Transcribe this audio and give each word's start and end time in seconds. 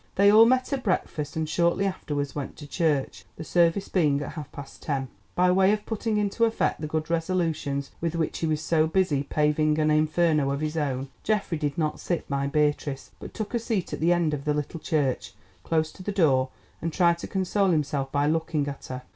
They 0.15 0.31
all 0.31 0.47
met 0.47 0.73
at 0.73 0.81
breakfast 0.83 1.35
and 1.35 1.47
shortly 1.47 1.85
afterwards 1.85 2.33
went 2.33 2.55
to 2.55 2.65
church, 2.65 3.23
the 3.35 3.43
service 3.43 3.87
being 3.87 4.19
at 4.23 4.31
half 4.31 4.51
past 4.51 4.81
ten. 4.81 5.09
By 5.35 5.51
way 5.51 5.71
of 5.73 5.85
putting 5.85 6.17
into 6.17 6.45
effect 6.45 6.81
the 6.81 6.87
good 6.87 7.11
resolutions 7.11 7.91
with 8.01 8.15
which 8.15 8.39
he 8.39 8.47
was 8.47 8.61
so 8.61 8.87
busy 8.87 9.21
paving 9.21 9.77
an 9.77 9.91
inferno 9.91 10.49
of 10.49 10.61
his 10.61 10.75
own, 10.75 11.09
Geoffrey 11.21 11.59
did 11.59 11.77
not 11.77 11.99
sit 11.99 12.27
by 12.27 12.47
Beatrice, 12.47 13.11
but 13.19 13.35
took 13.35 13.53
a 13.53 13.59
seat 13.59 13.93
at 13.93 13.99
the 13.99 14.11
end 14.11 14.33
of 14.33 14.43
the 14.45 14.55
little 14.55 14.79
church, 14.79 15.35
close 15.63 15.91
to 15.91 16.01
the 16.01 16.11
door, 16.11 16.49
and 16.81 16.91
tried 16.91 17.19
to 17.19 17.27
console 17.27 17.69
himself 17.69 18.11
by 18.11 18.25
looking 18.25 18.67
at 18.67 18.85
her. 18.87 19.03